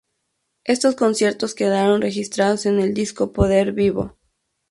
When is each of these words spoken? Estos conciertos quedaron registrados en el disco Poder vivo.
Estos 0.63 0.95
conciertos 0.95 1.53
quedaron 1.53 2.01
registrados 2.01 2.65
en 2.65 2.79
el 2.79 2.95
disco 2.95 3.33
Poder 3.33 3.71
vivo. 3.73 4.17